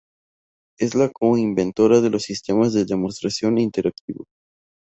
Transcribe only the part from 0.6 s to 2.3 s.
Es la co-inventora de los